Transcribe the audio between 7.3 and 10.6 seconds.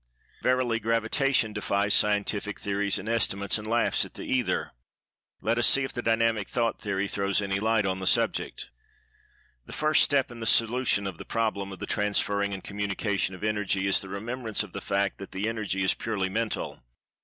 any light on the subject! The first step in the